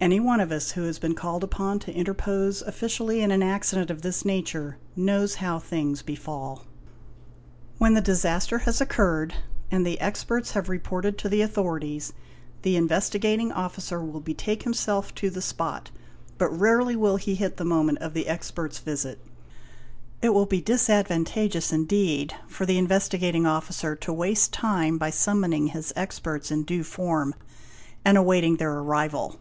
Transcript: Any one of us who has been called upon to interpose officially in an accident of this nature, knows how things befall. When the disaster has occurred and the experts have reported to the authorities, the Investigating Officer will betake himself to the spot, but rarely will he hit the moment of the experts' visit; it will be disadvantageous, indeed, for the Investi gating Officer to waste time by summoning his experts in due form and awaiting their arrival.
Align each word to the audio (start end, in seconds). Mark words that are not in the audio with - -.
Any 0.00 0.20
one 0.20 0.38
of 0.38 0.52
us 0.52 0.70
who 0.70 0.82
has 0.84 0.96
been 1.00 1.16
called 1.16 1.42
upon 1.42 1.80
to 1.80 1.92
interpose 1.92 2.62
officially 2.62 3.20
in 3.20 3.32
an 3.32 3.42
accident 3.42 3.90
of 3.90 4.02
this 4.02 4.24
nature, 4.24 4.78
knows 4.94 5.34
how 5.34 5.58
things 5.58 6.02
befall. 6.02 6.64
When 7.78 7.94
the 7.94 8.00
disaster 8.00 8.58
has 8.58 8.80
occurred 8.80 9.34
and 9.72 9.84
the 9.84 10.00
experts 10.00 10.52
have 10.52 10.68
reported 10.68 11.18
to 11.18 11.28
the 11.28 11.42
authorities, 11.42 12.12
the 12.62 12.76
Investigating 12.76 13.50
Officer 13.50 14.00
will 14.00 14.20
betake 14.20 14.62
himself 14.62 15.12
to 15.16 15.30
the 15.30 15.42
spot, 15.42 15.90
but 16.38 16.52
rarely 16.56 16.94
will 16.94 17.16
he 17.16 17.34
hit 17.34 17.56
the 17.56 17.64
moment 17.64 17.98
of 17.98 18.14
the 18.14 18.28
experts' 18.28 18.78
visit; 18.78 19.18
it 20.22 20.28
will 20.32 20.46
be 20.46 20.60
disadvantageous, 20.60 21.72
indeed, 21.72 22.34
for 22.46 22.64
the 22.64 22.78
Investi 22.80 23.18
gating 23.18 23.46
Officer 23.46 23.96
to 23.96 24.12
waste 24.12 24.52
time 24.52 24.96
by 24.96 25.10
summoning 25.10 25.66
his 25.66 25.92
experts 25.96 26.52
in 26.52 26.62
due 26.62 26.84
form 26.84 27.34
and 28.04 28.16
awaiting 28.16 28.58
their 28.58 28.74
arrival. 28.74 29.40